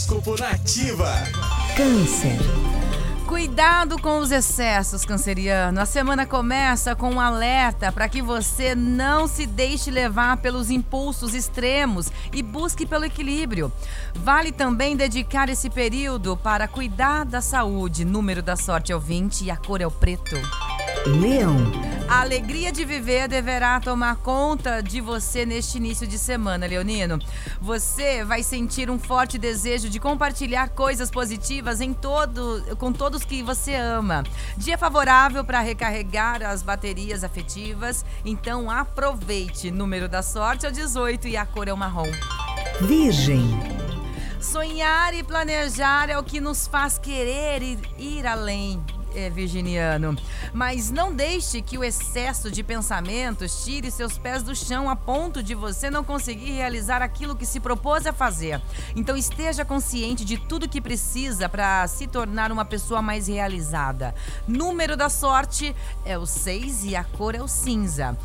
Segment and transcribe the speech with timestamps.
[0.00, 1.12] Horóscopo Nativa.
[1.76, 2.38] Câncer.
[3.26, 5.78] Cuidado com os excessos, canceriano.
[5.78, 11.34] A semana começa com um alerta para que você não se deixe levar pelos impulsos
[11.34, 13.70] extremos e busque pelo equilíbrio.
[14.14, 18.04] Vale também dedicar esse período para cuidar da saúde.
[18.04, 20.36] Número da sorte é o 20 e a cor é o preto.
[21.20, 21.89] Leão.
[22.10, 27.20] A alegria de viver deverá tomar conta de você neste início de semana, Leonino.
[27.60, 33.44] Você vai sentir um forte desejo de compartilhar coisas positivas em todo, com todos que
[33.44, 34.24] você ama.
[34.56, 39.70] Dia favorável para recarregar as baterias afetivas, então aproveite.
[39.70, 42.10] Número da sorte é o 18 e a cor é o marrom.
[42.80, 43.46] Virgem.
[44.40, 50.16] Sonhar e planejar é o que nos faz querer ir, ir além é, virginiano.
[50.52, 55.42] Mas não deixe que o excesso de pensamentos tire seus pés do chão a ponto
[55.42, 58.60] de você não conseguir realizar aquilo que se propôs a fazer.
[58.94, 64.14] Então esteja consciente de tudo que precisa para se tornar uma pessoa mais realizada.
[64.46, 68.16] Número da sorte é o 6 e a cor é o cinza.